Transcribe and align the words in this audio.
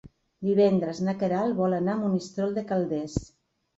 Divendres 0.47 1.01
na 1.09 1.13
Queralt 1.23 1.57
vol 1.61 1.77
anar 1.81 1.95
a 1.99 2.03
Monistrol 2.07 2.57
de 2.59 2.65
Calders. 2.73 3.19